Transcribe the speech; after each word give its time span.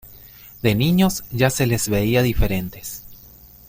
De 0.63 0.73
niños 0.73 1.23
ya 1.29 1.51
se 1.51 1.67
les 1.67 1.87
veía 1.87 2.23
diferentes. 2.23 3.03